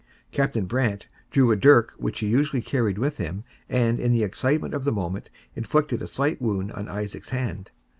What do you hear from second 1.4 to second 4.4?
a dirk which he usually carried with him, and in the